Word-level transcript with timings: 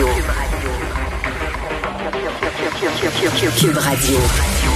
Radio. 0.00 0.16
Cube 3.58 3.76
Radio. 3.76 4.16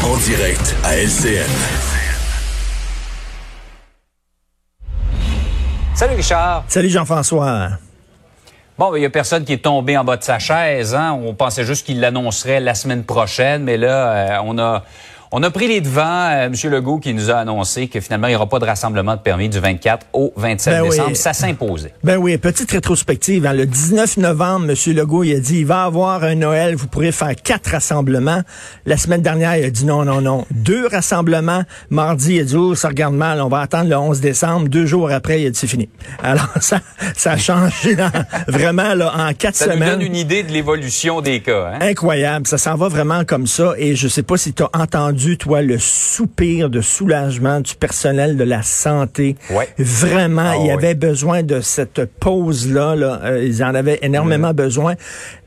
En 0.04 0.16
direct 0.18 0.76
à 0.84 0.96
LCN. 0.98 1.48
Salut 5.94 6.16
Richard. 6.16 6.64
Salut 6.68 6.90
Jean-François. 6.90 7.70
Bon, 8.76 8.94
il 8.96 9.02
y 9.02 9.06
a 9.06 9.10
personne 9.10 9.44
qui 9.44 9.54
est 9.54 9.64
tombé 9.64 9.96
en 9.96 10.04
bas 10.04 10.18
de 10.18 10.22
sa 10.22 10.38
chaise. 10.38 10.94
Hein? 10.94 11.18
On 11.24 11.32
pensait 11.32 11.64
juste 11.64 11.86
qu'il 11.86 12.00
l'annoncerait 12.00 12.60
la 12.60 12.74
semaine 12.74 13.04
prochaine, 13.04 13.64
mais 13.64 13.78
là, 13.78 14.10
euh, 14.10 14.38
on 14.44 14.58
a 14.58 14.84
on 15.36 15.42
a 15.42 15.50
pris 15.50 15.66
les 15.66 15.80
devants, 15.80 16.28
euh, 16.30 16.46
M. 16.46 16.54
Legault, 16.70 16.98
qui 17.00 17.12
nous 17.12 17.28
a 17.28 17.34
annoncé 17.34 17.88
que 17.88 17.98
finalement, 18.00 18.28
il 18.28 18.30
n'y 18.30 18.36
aura 18.36 18.48
pas 18.48 18.60
de 18.60 18.64
rassemblement 18.66 19.16
de 19.16 19.20
permis 19.20 19.48
du 19.48 19.58
24 19.58 20.06
au 20.12 20.32
27 20.36 20.72
Ben 20.74 20.82
oui. 20.82 20.90
décembre. 20.90 21.16
Ça 21.16 21.32
s'imposait. 21.32 21.92
Ben 22.04 22.18
oui, 22.18 22.38
petite 22.38 22.70
rétrospective. 22.70 23.44
hein. 23.44 23.52
Le 23.52 23.66
19 23.66 24.16
novembre, 24.18 24.66
M. 24.70 24.94
Legault, 24.94 25.24
il 25.24 25.34
a 25.34 25.40
dit, 25.40 25.58
il 25.58 25.66
va 25.66 25.82
avoir 25.84 26.22
un 26.22 26.36
Noël, 26.36 26.76
vous 26.76 26.86
pourrez 26.86 27.10
faire 27.10 27.34
quatre 27.34 27.72
rassemblements. 27.72 28.42
La 28.86 28.96
semaine 28.96 29.22
dernière, 29.22 29.56
il 29.56 29.64
a 29.64 29.70
dit 29.70 29.84
non, 29.84 30.04
non, 30.04 30.20
non. 30.20 30.46
Deux 30.52 30.86
rassemblements. 30.86 31.64
Mardi, 31.90 32.36
il 32.36 32.40
a 32.40 32.44
dit, 32.44 32.56
oh, 32.56 32.76
ça 32.76 32.88
regarde 32.88 33.14
mal, 33.14 33.40
on 33.40 33.48
va 33.48 33.58
attendre 33.60 33.90
le 33.90 33.96
11 33.96 34.20
décembre. 34.20 34.68
Deux 34.68 34.86
jours 34.86 35.10
après, 35.10 35.42
il 35.42 35.46
a 35.48 35.50
dit, 35.50 35.58
c'est 35.58 35.66
fini. 35.66 35.88
Alors, 36.22 36.48
ça, 36.60 36.78
ça 37.16 37.32
a 37.32 37.36
changé 37.36 37.96
dans- 37.96 38.12
vraiment 38.46 38.94
là, 38.94 39.12
en 39.18 39.32
quatre 39.34 39.56
Ça 39.56 39.66
nous 39.66 39.72
semaines. 39.72 39.90
donne 39.98 40.02
une 40.02 40.16
idée 40.16 40.44
de 40.44 40.52
l'évolution 40.52 41.20
des 41.20 41.40
cas. 41.40 41.72
Hein? 41.74 41.78
Incroyable, 41.80 42.46
ça 42.46 42.56
s'en 42.58 42.76
va 42.76 42.86
vraiment 42.88 43.24
comme 43.24 43.48
ça 43.48 43.72
et 43.78 43.96
je 43.96 44.06
sais 44.06 44.22
pas 44.22 44.36
si 44.36 44.52
tu 44.52 44.62
as 44.62 44.70
entendu 44.74 45.23
toi 45.32 45.62
le 45.62 45.78
soupir 45.78 46.70
de 46.70 46.80
soulagement 46.80 47.60
du 47.60 47.74
personnel 47.74 48.36
de 48.36 48.44
la 48.44 48.62
santé. 48.62 49.36
Ouais. 49.50 49.68
Vraiment, 49.78 50.52
Ah 50.54 50.56
il 50.60 50.66
y 50.66 50.70
avait 50.70 50.94
besoin 50.94 51.42
de 51.42 51.60
cette 51.60 52.04
pause 52.20 52.70
là. 52.70 52.94
Euh, 53.24 53.44
ils 53.44 53.62
en 53.64 53.74
avaient 53.74 53.98
énormément 54.02 54.52
besoin. 54.54 54.94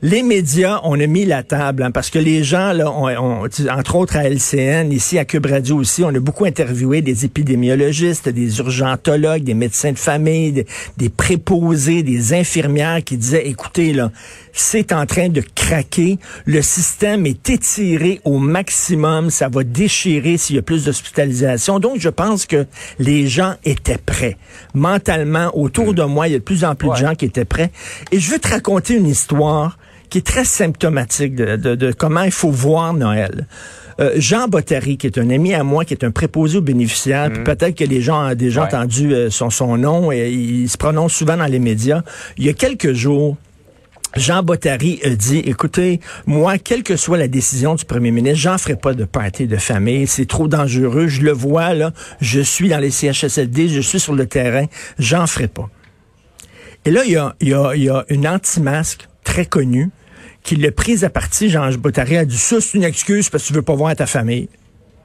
Les 0.02 0.22
médias, 0.22 0.80
on 0.84 0.98
a 1.00 1.06
mis 1.06 1.24
la 1.24 1.42
table 1.42 1.82
hein, 1.82 1.90
parce 1.90 2.10
que 2.10 2.18
les 2.18 2.44
gens 2.44 2.72
là, 2.72 2.90
on, 2.90 3.08
on- 3.08 3.46
entre 3.70 3.96
autres 3.96 4.16
à 4.16 4.24
LCN, 4.28 4.92
ici 4.92 5.18
à 5.18 5.24
Cube 5.24 5.46
Radio 5.46 5.76
aussi, 5.76 6.04
on 6.04 6.08
a 6.14 6.20
beaucoup 6.20 6.44
interviewé 6.44 7.00
des 7.02 7.24
épidémiologistes, 7.24 8.28
des 8.28 8.58
urgentologues, 8.58 9.44
des 9.44 9.54
médecins 9.54 9.92
de 9.92 9.98
famille, 9.98 10.52
des, 10.52 10.66
des 10.96 11.08
préposés, 11.08 12.02
des 12.02 12.34
infirmières 12.34 13.02
qui 13.04 13.16
disaient 13.16 13.46
écoutez 13.46 13.92
là, 13.92 14.10
c'est 14.52 14.92
en 14.92 15.06
train 15.06 15.28
de 15.28 15.42
craquer, 15.54 16.18
le 16.46 16.62
système 16.62 17.26
est 17.26 17.48
étiré 17.48 18.20
au 18.24 18.38
maximum, 18.38 19.30
ça 19.30 19.48
va 19.48 19.62
déchirer 19.72 20.36
s'il 20.36 20.56
y 20.56 20.58
a 20.58 20.62
plus 20.62 20.84
d'hospitalisation. 20.84 21.78
Donc 21.80 21.98
je 22.00 22.08
pense 22.08 22.46
que 22.46 22.66
les 22.98 23.26
gens 23.28 23.54
étaient 23.64 23.98
prêts. 24.04 24.36
Mentalement, 24.74 25.50
autour 25.56 25.94
de 25.94 26.02
moi, 26.02 26.28
il 26.28 26.32
y 26.32 26.34
a 26.34 26.38
de 26.38 26.44
plus 26.44 26.64
en 26.64 26.74
plus 26.74 26.88
Ouais. 26.88 27.00
de 27.00 27.06
gens 27.06 27.14
qui 27.14 27.24
étaient 27.24 27.44
prêts 27.44 27.70
et 28.12 28.18
je 28.20 28.30
veux 28.30 28.38
te 28.38 28.48
raconter 28.48 28.94
une 28.94 29.06
histoire 29.06 29.78
qui 30.08 30.18
est 30.18 30.26
très 30.26 30.44
symptomatique 30.44 31.34
de, 31.34 31.56
de- 31.56 31.74
de 31.74 31.92
comment 31.92 32.22
il 32.22 32.30
faut 32.30 32.50
voir 32.50 32.94
Noël. 32.94 33.46
Euh, 34.00 34.12
Jean 34.16 34.46
Bottary, 34.48 34.96
qui 34.96 35.06
est 35.08 35.18
un 35.18 35.28
ami 35.28 35.52
à 35.54 35.64
moi, 35.64 35.84
qui 35.84 35.92
est 35.92 36.04
un 36.04 36.10
préposé 36.12 36.58
aux 36.58 36.62
bénéficiaires, 36.62 37.30
puis 37.32 37.42
peut-être 37.44 37.74
que 37.76 37.84
les 37.84 38.00
gens 38.00 38.30
ont 38.30 38.34
déjà 38.34 38.62
Ouais. 38.62 38.66
entendu 38.68 39.12
euh, 39.12 39.28
son, 39.28 39.50
son 39.50 39.76
nom, 39.76 40.10
et 40.12 40.30
il 40.30 40.68
se 40.68 40.78
prononce 40.78 41.12
souvent 41.12 41.36
dans 41.36 41.46
les 41.46 41.58
médias. 41.58 42.02
Il 42.38 42.46
y 42.46 42.48
a 42.48 42.52
quelques 42.54 42.92
jours, 42.94 43.36
Jean 44.16 44.42
Bottary 44.42 45.00
a 45.04 45.10
dit, 45.10 45.38
écoutez, 45.40 46.00
moi, 46.26 46.58
quelle 46.58 46.82
que 46.82 46.96
soit 46.96 47.18
la 47.18 47.28
décision 47.28 47.74
du 47.74 47.84
premier 47.84 48.10
ministre, 48.10 48.38
j'en 48.38 48.58
ferai 48.58 48.74
pas 48.76 48.94
de 48.94 49.04
party 49.04 49.46
de 49.46 49.56
famille, 49.56 50.06
c'est 50.06 50.26
trop 50.26 50.48
dangereux, 50.48 51.08
je 51.08 51.22
le 51.22 51.32
vois, 51.32 51.74
là, 51.74 51.92
je 52.20 52.40
suis 52.40 52.68
dans 52.70 52.78
les 52.78 52.90
CHSLD, 52.90 53.68
je 53.68 53.80
suis 53.80 54.00
sur 54.00 54.14
le 54.14 54.26
terrain, 54.26 54.64
j'en 54.98 55.26
ferai 55.26 55.46
pas. 55.48 55.68
Et 56.84 56.90
là, 56.90 57.02
il 57.04 57.12
y 57.12 57.16
a, 57.16 57.34
il 57.40 57.48
y 57.48 57.54
a- 57.54 57.72
il 57.74 57.82
y 57.84 57.90
a 57.90 58.04
une 58.08 58.26
anti-masque 58.26 59.08
très 59.24 59.44
connue 59.44 59.90
qui 60.42 60.56
l'a 60.56 60.72
prise 60.72 61.04
à 61.04 61.10
partie. 61.10 61.50
Jean 61.50 61.70
Bottary 61.72 62.16
a 62.16 62.24
dit, 62.24 62.38
ça, 62.38 62.60
c'est 62.60 62.78
une 62.78 62.84
excuse 62.84 63.28
parce 63.28 63.42
que 63.42 63.48
tu 63.48 63.54
veux 63.54 63.62
pas 63.62 63.74
voir 63.74 63.94
ta 63.94 64.06
famille. 64.06 64.48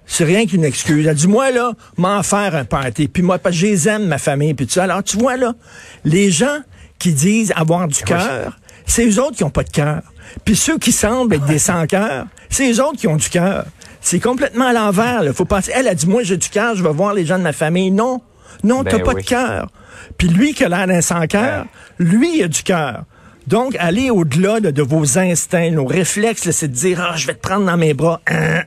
C'est 0.06 0.24
rien 0.24 0.46
qu'une 0.46 0.64
excuse. 0.64 1.06
Elle 1.06 1.10
a 1.10 1.14
dit, 1.14 1.28
moi, 1.28 1.52
là, 1.52 1.74
m'en 1.98 2.24
faire 2.24 2.56
un 2.56 2.66
party. 2.66 3.08
Puis 3.10 3.24
moi, 3.24 3.38
parce 3.38 3.56
que 3.56 3.62
je 3.62 3.66
les 3.68 3.90
aime, 3.90 4.06
ma 4.08 4.18
famille. 4.18 4.54
Puis 4.54 4.68
alors, 4.80 5.04
tu 5.04 5.18
vois, 5.18 5.36
là, 5.36 5.54
les 6.06 6.30
gens 6.32 6.60
qui 7.00 7.12
disent 7.12 7.52
avoir 7.56 7.88
du 7.88 8.02
cœur, 8.04 8.58
c'est 8.86 9.06
eux 9.08 9.22
autres 9.22 9.38
qui 9.38 9.44
ont 9.44 9.50
pas 9.50 9.64
de 9.64 9.70
cœur. 9.70 10.02
Puis 10.46 10.56
ceux 10.56 10.78
qui 10.78 10.92
semblent 10.92 11.36
être 11.36 11.46
des 11.46 11.60
sans-cœur, 11.60 12.26
c'est 12.50 12.72
eux 12.72 12.84
autres 12.84 12.98
qui 12.98 13.08
ont 13.08 13.16
du 13.16 13.30
cœur. 13.30 13.66
C'est 14.02 14.20
complètement 14.20 14.68
à 14.68 14.74
l'envers. 14.74 15.24
Faut 15.34 15.46
penser. 15.46 15.72
Elle 15.74 15.88
a 15.88 15.96
dit, 15.96 16.08
moi, 16.08 16.24
j'ai 16.24 16.38
du 16.38 16.50
cœur, 16.50 16.76
je 16.76 16.84
vais 16.84 16.92
voir 16.92 17.14
les 17.14 17.26
gens 17.26 17.38
de 17.38 17.44
ma 17.44 17.54
famille. 17.54 17.92
Non. 17.92 18.22
Non, 18.64 18.84
Ben 18.84 18.92
t'as 18.92 19.00
pas 19.00 19.14
oui. 19.14 19.24
de 19.24 19.28
cœur. 19.28 19.70
Puis 20.18 20.28
lui 20.28 20.54
qui 20.54 20.64
a 20.66 20.70
l'air 20.70 20.88
d'un 20.88 21.02
sans-cœur, 21.02 21.66
lui, 22.00 22.38
il 22.40 22.44
a 22.44 22.48
du 22.48 22.64
cœur. 22.64 23.04
Donc, 23.48 23.76
aller 23.80 24.10
au-delà 24.10 24.60
là, 24.60 24.72
de 24.72 24.82
vos 24.82 25.18
instincts, 25.18 25.72
nos 25.72 25.86
réflexes, 25.86 26.52
c'est 26.52 26.68
de 26.68 26.74
dire, 26.74 27.02
ah, 27.02 27.16
je 27.16 27.28
vais 27.28 27.34
te 27.34 27.42
prendre 27.42 27.66
dans 27.66 27.78
mes 27.78 27.94
bras. 27.94 28.22
Hein? 28.28 28.64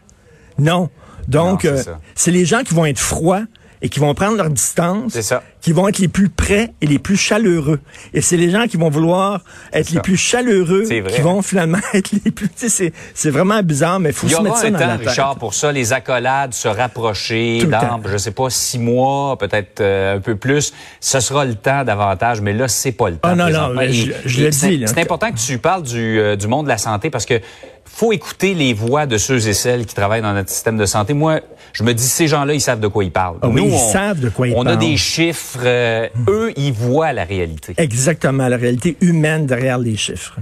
Non. 0.58 0.90
Donc, 1.28 1.64
euh, 1.64 1.82
c'est 2.14 2.30
les 2.30 2.44
gens 2.44 2.62
qui 2.62 2.74
vont 2.74 2.86
être 2.86 2.98
froids 2.98 3.42
et 3.82 3.88
qui 3.88 4.00
vont 4.00 4.14
prendre 4.14 4.36
leur 4.36 4.48
distance, 4.50 5.12
C'est 5.12 5.22
ça. 5.22 5.42
qui 5.60 5.72
vont 5.72 5.86
être 5.88 5.98
les 5.98 6.08
plus 6.08 6.28
près 6.28 6.72
et 6.80 6.86
les 6.86 6.98
plus 6.98 7.16
chaleureux. 7.16 7.80
Et 8.14 8.20
c'est 8.20 8.36
les 8.36 8.50
gens 8.50 8.66
qui 8.66 8.76
vont 8.76 8.88
vouloir 8.90 9.40
être 9.72 9.90
les 9.90 10.00
plus 10.00 10.16
chaleureux 10.16 10.84
qui 10.84 11.20
vont 11.20 11.42
finalement 11.42 11.78
être 11.94 12.10
les 12.24 12.30
plus... 12.30 12.48
C'est 12.56 13.30
vraiment 13.30 13.62
bizarre, 13.62 14.00
mais 14.00 14.10
il 14.10 14.14
faut 14.14 14.28
se 14.28 14.40
mettre 14.40 14.56
ça 14.58 14.70
dans 14.70 14.78
la 14.78 14.86
temps, 14.94 14.98
tête. 14.98 15.08
Richard, 15.08 15.36
pour 15.36 15.54
ça, 15.54 15.72
les 15.72 15.92
accolades, 15.92 16.54
se 16.54 16.68
rapprocher 16.68 17.64
dans, 17.66 18.00
je 18.06 18.16
sais 18.16 18.30
pas, 18.30 18.48
six 18.50 18.78
mois, 18.78 19.36
peut-être 19.38 19.80
euh, 19.80 20.16
un 20.16 20.20
peu 20.20 20.36
plus. 20.36 20.72
Ce 21.00 21.20
sera 21.20 21.44
le 21.44 21.54
temps 21.54 21.84
davantage, 21.84 22.40
mais 22.40 22.52
là, 22.52 22.68
c'est 22.68 22.92
pas 22.92 23.10
le 23.10 23.16
temps. 23.16 23.28
Ah, 23.30 23.34
non, 23.34 23.50
non, 23.50 23.80
je- 23.90 24.12
je 24.24 24.44
le 24.44 24.52
c'est- 24.52 24.68
dis. 24.68 24.84
C'est 24.86 25.00
important 25.00 25.30
que 25.30 25.38
tu 25.38 25.58
parles 25.58 25.82
du, 25.82 26.18
euh, 26.18 26.36
du 26.36 26.46
monde 26.46 26.64
de 26.64 26.70
la 26.70 26.78
santé 26.78 27.10
parce 27.10 27.26
que 27.26 27.40
faut 27.86 28.12
écouter 28.12 28.52
les 28.54 28.74
voix 28.74 29.06
de 29.06 29.16
ceux 29.16 29.48
et 29.48 29.54
celles 29.54 29.86
qui 29.86 29.94
travaillent 29.94 30.22
dans 30.22 30.32
notre 30.34 30.50
système 30.50 30.76
de 30.76 30.84
santé. 30.86 31.14
Moi, 31.14 31.40
je 31.72 31.82
me 31.82 31.94
dis, 31.94 32.02
ces 32.02 32.28
gens-là, 32.28 32.52
ils 32.54 32.60
savent 32.60 32.80
de 32.80 32.88
quoi 32.88 33.04
ils 33.04 33.12
parlent. 33.12 33.38
Ah 33.42 33.48
oui, 33.48 33.62
ils 33.66 33.72
on- 33.74 33.92
savent 33.92 34.20
de 34.20 34.28
quoi 34.28 34.48
ils 34.48 34.54
On 34.54 34.62
a 34.62 34.64
parlent. 34.74 34.78
des 34.78 34.96
chiffres. 34.96 35.60
euh, 35.64 36.08
eux, 36.28 36.52
ils 36.56 36.72
voient 36.72 37.12
la 37.12 37.24
réalité. 37.24 37.74
Exactement, 37.78 38.48
la 38.48 38.56
réalité 38.56 38.96
humaine 39.00 39.46
derrière 39.46 39.78
les 39.78 39.96
chiffres. 39.96 40.36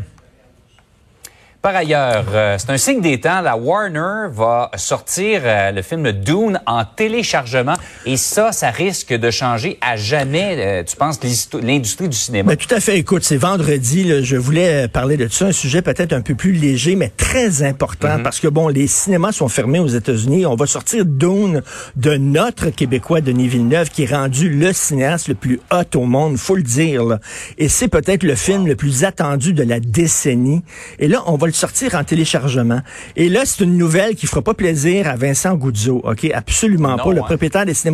Par 1.62 1.74
ailleurs, 1.76 2.26
euh, 2.34 2.56
c'est 2.58 2.68
un 2.70 2.76
signe 2.76 3.00
des 3.00 3.18
temps. 3.20 3.40
La 3.40 3.56
Warner 3.56 4.28
va 4.30 4.70
sortir 4.76 5.40
euh, 5.44 5.70
le 5.70 5.80
film 5.80 6.12
Dune 6.12 6.60
en 6.66 6.84
téléchargement. 6.84 7.72
Et 8.06 8.18
ça, 8.18 8.52
ça 8.52 8.70
risque 8.70 9.14
de 9.14 9.30
changer 9.30 9.78
à 9.80 9.96
jamais, 9.96 10.56
euh, 10.58 10.82
tu 10.84 10.94
penses, 10.94 11.18
l'industrie 11.62 12.08
du 12.08 12.16
cinéma? 12.16 12.50
Ben, 12.50 12.56
tout 12.56 12.72
à 12.74 12.80
fait. 12.80 12.98
Écoute, 12.98 13.24
c'est 13.24 13.38
vendredi. 13.38 14.04
là, 14.04 14.20
je 14.20 14.36
voulais 14.36 14.84
euh, 14.84 14.88
parler 14.88 15.16
de 15.16 15.26
ça, 15.28 15.46
un 15.46 15.52
sujet 15.52 15.80
peut-être 15.80 16.12
un 16.12 16.20
peu 16.20 16.34
plus 16.34 16.52
léger, 16.52 16.96
mais 16.96 17.10
très 17.16 17.62
important, 17.62 18.18
parce 18.22 18.40
que 18.40 18.48
bon, 18.48 18.68
les 18.68 18.86
cinémas 18.88 19.32
sont 19.32 19.48
fermés 19.48 19.78
aux 19.78 19.88
États-Unis. 19.88 20.44
On 20.44 20.54
va 20.54 20.66
sortir 20.66 21.06
Dune 21.06 21.62
de 21.96 22.16
notre 22.16 22.68
Québécois 22.68 23.22
Denis 23.22 23.48
Villeneuve, 23.48 23.88
qui 23.88 24.02
est 24.02 24.14
rendu 24.14 24.50
le 24.50 24.74
cinéaste 24.74 25.28
le 25.28 25.34
plus 25.34 25.60
hot 25.72 25.98
au 25.98 26.04
monde, 26.04 26.36
faut 26.36 26.56
le 26.56 26.62
dire. 26.62 27.04
là. 27.04 27.20
Et 27.56 27.68
c'est 27.70 27.88
peut-être 27.88 28.22
le 28.22 28.34
film 28.34 28.66
le 28.66 28.76
plus 28.76 29.04
attendu 29.04 29.54
de 29.54 29.62
la 29.62 29.80
décennie. 29.80 30.62
Et 30.98 31.08
là, 31.08 31.22
on 31.26 31.36
va 31.36 31.46
le 31.46 31.54
sortir 31.54 31.94
en 31.94 32.04
téléchargement. 32.04 32.80
Et 33.16 33.30
là, 33.30 33.42
c'est 33.46 33.64
une 33.64 33.78
nouvelle 33.78 34.14
qui 34.14 34.26
fera 34.26 34.42
pas 34.42 34.54
plaisir 34.54 35.08
à 35.08 35.16
Vincent 35.16 35.54
Goudzo, 35.54 36.02
ok? 36.04 36.30
Absolument 36.34 36.96
Non, 36.96 37.04
pas. 37.04 37.12
Le 37.12 37.20
hein. 37.20 37.24
propriétaire 37.24 37.64
des 37.64 37.72
cinémas 37.72 37.93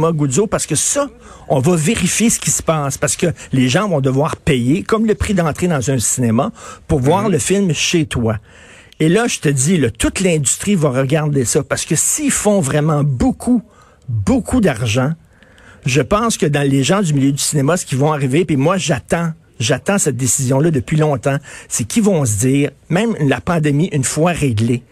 Parce 0.50 0.66
que 0.66 0.75
ça, 0.75 1.09
on 1.49 1.61
va 1.61 1.77
vérifier 1.77 2.31
ce 2.31 2.38
qui 2.38 2.50
se 2.50 2.62
passe, 2.62 2.99
parce 2.99 3.16
que 3.16 3.27
les 3.53 3.69
gens 3.69 3.88
vont 3.88 4.00
devoir 4.00 4.37
payer, 4.37 4.83
comme 4.83 5.06
le 5.06 5.15
prix 5.15 5.34
d'entrée 5.34 5.69
dans 5.69 5.91
un 5.91 5.99
cinéma, 5.99 6.53
pour 6.88 7.00
voir 7.00 7.28
le 7.28 7.38
film 7.38 7.72
chez 7.72 8.06
toi. 8.06 8.37
Et 8.99 9.09
là, 9.09 9.27
je 9.27 9.39
te 9.39 9.49
dis, 9.49 9.78
là, 9.78 9.91
toute 9.91 10.21
l'industrie 10.21 10.75
va 10.75 10.91
regarder 10.91 11.44
ça, 11.44 11.62
parce 11.62 11.84
que 11.84 11.97
s'ils 11.97 12.31
font 12.31 12.60
vraiment 12.60 13.03
beaucoup, 13.03 13.62
beaucoup 14.09 14.60
d'argent, 14.60 15.12
je 15.87 16.03
pense 16.03 16.37
que 16.37 16.47
dans 16.47 16.69
les 16.69 16.84
gens 16.84 17.00
du 17.00 17.15
milieu 17.15 17.33
du 17.33 17.43
cinéma, 17.43 17.77
ce 17.77 17.87
qui 17.87 17.94
vont 17.94 18.12
arriver, 18.12 18.44
puis 18.44 18.56
moi, 18.56 18.77
j'attends, 18.77 19.33
j'attends 19.60 19.98
cette 19.98 20.16
décision-là 20.16 20.71
depuis 20.72 20.97
longtemps, 20.97 21.37
c'est 21.69 21.84
qu'ils 21.84 22.03
vont 22.03 22.25
se 22.25 22.38
dire, 22.38 22.71
même 22.88 23.15
la 23.21 23.41
pandémie, 23.41 23.89
une 23.92 24.03
fois 24.04 24.33
réglée, 24.33 24.83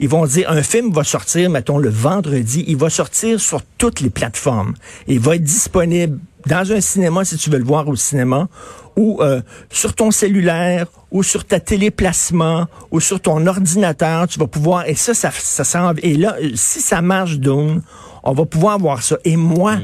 ils 0.00 0.08
vont 0.08 0.24
se 0.26 0.34
dire, 0.34 0.50
un 0.50 0.62
film 0.62 0.92
va 0.92 1.02
sortir, 1.02 1.50
mettons, 1.50 1.78
le 1.78 1.88
vendredi, 1.88 2.64
il 2.68 2.76
va 2.76 2.88
sortir 2.88 3.40
sur 3.40 3.62
toutes 3.78 4.00
les 4.00 4.10
plateformes. 4.10 4.74
Il 5.08 5.18
va 5.18 5.34
être 5.34 5.42
disponible 5.42 6.20
dans 6.46 6.70
un 6.70 6.80
cinéma, 6.80 7.24
si 7.24 7.36
tu 7.36 7.50
veux 7.50 7.58
le 7.58 7.64
voir 7.64 7.88
au 7.88 7.96
cinéma, 7.96 8.48
ou 8.96 9.20
euh, 9.22 9.40
sur 9.70 9.94
ton 9.94 10.12
cellulaire, 10.12 10.86
ou 11.10 11.24
sur 11.24 11.44
ta 11.44 11.58
télé 11.58 11.90
plasma, 11.90 12.68
ou 12.92 13.00
sur 13.00 13.18
ton 13.20 13.44
ordinateur, 13.46 14.28
tu 14.28 14.38
vas 14.38 14.46
pouvoir, 14.46 14.86
et 14.88 14.94
ça, 14.94 15.14
ça, 15.14 15.30
ça 15.32 15.64
s'en- 15.64 15.94
et 16.02 16.14
là, 16.14 16.36
si 16.54 16.80
ça 16.80 17.02
marche, 17.02 17.38
Dune, 17.38 17.82
on 18.22 18.32
va 18.32 18.44
pouvoir 18.44 18.78
voir 18.78 19.02
ça. 19.02 19.16
Et 19.24 19.36
moi, 19.36 19.78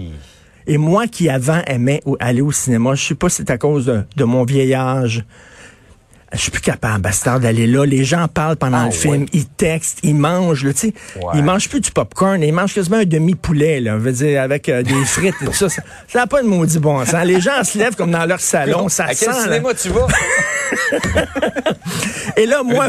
et 0.66 0.78
moi 0.78 1.06
qui 1.06 1.28
avant 1.28 1.60
aimais 1.66 2.02
aller 2.20 2.40
au 2.40 2.52
cinéma, 2.52 2.94
je 2.94 3.04
sais 3.04 3.14
pas 3.14 3.28
si 3.28 3.36
c'est 3.36 3.50
à 3.50 3.58
cause 3.58 3.86
de, 3.86 4.02
de 4.16 4.24
mon 4.24 4.44
vieillage. 4.44 5.24
Je 6.32 6.38
suis 6.40 6.50
plus 6.50 6.62
capable, 6.62 7.00
bastard, 7.02 7.38
d'aller 7.38 7.68
là. 7.68 7.84
Les 7.86 8.02
gens 8.02 8.26
parlent 8.26 8.56
pendant 8.56 8.78
Ah, 8.78 8.84
le 8.86 8.90
film, 8.90 9.22
ouais. 9.22 9.26
ils 9.32 9.46
textent, 9.46 10.00
ils 10.02 10.16
mangent, 10.16 10.64
là, 10.64 10.72
tu 10.72 10.78
sais. 10.88 10.94
Ouais. 11.16 11.32
Ils 11.36 11.44
mangent 11.44 11.68
plus 11.68 11.80
du 11.80 11.92
popcorn, 11.92 12.42
ils 12.42 12.52
mangent 12.52 12.74
quasiment 12.74 12.96
un 12.96 13.04
demi-poulet, 13.04 13.78
là, 13.78 13.96
veux 13.96 14.10
dire, 14.10 14.42
avec 14.42 14.68
euh, 14.68 14.82
des 14.82 15.04
frites 15.04 15.36
et 15.42 15.44
tout 15.44 15.52
ça. 15.52 15.68
Ça 15.68 15.82
n'a 16.12 16.26
pas 16.26 16.42
de 16.42 16.48
maudit 16.48 16.80
bon 16.80 17.04
sens. 17.04 17.24
Les 17.24 17.40
gens 17.40 17.62
se 17.62 17.78
lèvent 17.78 17.94
comme 17.94 18.10
dans 18.10 18.24
leur 18.26 18.40
salon, 18.40 18.88
ça 18.88 19.04
à 19.04 19.14
sent. 19.14 19.26
quel 19.26 19.34
là. 19.34 19.42
cinéma 19.44 19.74
tu 19.74 19.88
vas? 19.90 20.08
Et 22.36 22.46
là, 22.46 22.62
moi, 22.62 22.88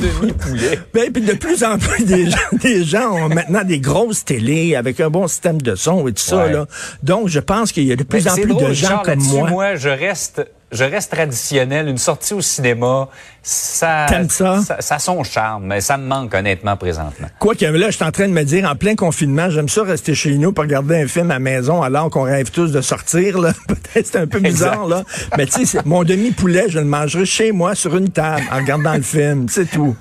ben, 0.94 1.12
puis 1.14 1.22
de 1.22 1.34
plus 1.34 1.64
en 1.64 1.78
plus 1.78 2.06
des 2.06 2.30
gens, 2.30 2.38
des 2.62 2.84
gens 2.84 3.12
ont 3.12 3.30
maintenant 3.30 3.64
des 3.64 3.80
grosses 3.80 4.26
télés 4.26 4.76
avec 4.76 5.00
un 5.00 5.10
bon 5.10 5.28
système 5.28 5.62
de 5.62 5.76
son 5.76 6.08
et 6.08 6.14
tout 6.14 6.24
ça. 6.24 6.48
Là. 6.48 6.66
Donc, 7.04 7.28
je 7.28 7.40
pense 7.40 7.72
qu'il 7.72 7.84
y 7.84 7.92
a 7.92 7.96
de 7.96 8.04
plus 8.04 8.26
Mais 8.26 8.32
en 8.32 8.36
plus 8.36 8.46
drôle, 8.48 8.70
de 8.70 8.74
gens 8.74 9.02
comme 9.04 9.24
moi. 9.24 9.50
Moi, 9.50 9.76
je 9.76 9.90
reste, 9.90 10.46
je 10.72 10.84
reste 10.84 11.12
traditionnel. 11.12 11.88
Une 11.88 11.98
sortie 11.98 12.34
au 12.34 12.42
cinéma, 12.42 13.08
ça, 13.42 14.08
ça? 14.30 14.62
ça, 14.62 14.82
ça 14.82 14.96
a 14.96 15.00
son 15.00 15.24
charme, 15.24 15.66
mais 15.66 15.82
ça 15.82 15.98
me 15.98 16.08
manque 16.08 16.34
honnêtement 16.34 16.76
présentement. 16.78 17.28
Quoique 17.40 17.66
là, 17.66 17.88
je 17.90 17.96
suis 17.96 18.04
en 18.04 18.12
train 18.12 18.28
de 18.28 18.34
me 18.34 18.44
dire, 18.44 18.70
en 18.70 18.76
plein 18.76 18.96
confinement, 18.96 19.50
j'aime 19.50 19.70
ça 19.70 19.84
rester 19.84 20.16
chez 20.16 20.38
nous 20.38 20.52
pour 20.52 20.64
regarder 20.64 21.04
un 21.04 21.08
film 21.08 21.32
à 21.32 21.40
maison 21.40 21.82
alors 21.82 22.10
qu'on 22.10 22.24
rêve 22.24 22.50
tous 22.52 22.72
de 22.72 22.82
sortir. 22.82 23.40
là. 23.40 23.54
Peut-être 23.68 24.08
c'est 24.08 24.18
un 24.18 24.28
peu 24.28 24.40
bizarre, 24.40 24.88
là. 24.88 25.04
Mais 25.38 25.46
tu 25.46 25.66
sais, 25.66 25.80
mon 25.86 26.04
demi-poulet, 26.04 26.66
je 26.70 26.80
le 26.80 26.86
mangerai 26.86 27.26
chez 27.26 27.52
moi 27.52 27.76
sur 27.76 27.96
une 27.96 28.10
table 28.10 28.44
en 28.52 28.58
regardant 28.58 28.94
le 28.96 29.02
film. 29.02 29.48
C'est 29.50 29.70
tout. 29.70 29.96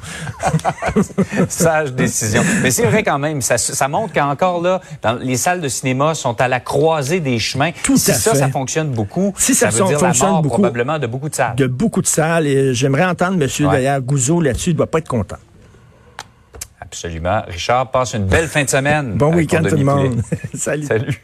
Sage 1.49 1.93
décision. 1.93 2.43
Mais 2.63 2.71
c'est 2.71 2.87
vrai 2.87 3.03
quand 3.03 3.19
même, 3.19 3.43
ça, 3.43 3.59
ça 3.59 3.89
montre 3.89 4.13
qu'encore 4.13 4.63
là, 4.63 4.81
dans 5.03 5.15
les 5.15 5.37
salles 5.37 5.61
de 5.61 5.69
cinéma 5.69 6.15
sont 6.15 6.41
à 6.41 6.49
la 6.49 6.61
croisée 6.61 7.21
des 7.21 7.39
chemins. 7.39 7.71
Tout 7.83 7.97
si 7.97 8.11
à 8.11 8.15
ça, 8.15 8.33
fait. 8.33 8.39
ça 8.39 8.49
fonctionne 8.49 8.91
beaucoup, 8.91 9.35
Si 9.37 9.55
ça 9.55 9.69
veut 9.69 9.81
la 9.81 9.99
fonctionne 9.99 10.31
mort 10.31 10.43
beaucoup, 10.43 10.64
probablement 10.67 10.99
de 10.99 11.07
beaucoup 11.07 11.29
de 11.29 11.35
salles. 11.35 11.57
De 11.57 11.67
beaucoup 11.67 12.03
de 12.03 12.07
salles. 12.07 12.47
Et 12.47 12.75
j'aimerais 12.75 13.05
entendre 13.05 13.43
M. 13.43 13.49
Ouais. 13.67 13.73
d'ailleurs 13.73 14.01
Gouzeau 14.01 14.41
là-dessus. 14.41 14.71
Il 14.71 14.77
doit 14.77 14.91
pas 14.91 14.99
être 14.99 15.09
content. 15.09 15.37
Absolument. 16.81 17.43
Richard, 17.49 17.91
passe 17.91 18.15
une 18.15 18.27
belle 18.27 18.47
fin 18.47 18.65
de 18.65 18.71
semaine. 18.71 19.15
Bon 19.15 19.35
week-end 19.35 19.63
tout 19.63 19.77
le 19.77 19.85
monde. 19.85 20.21
Salut. 20.55 20.85
Salut. 20.87 21.21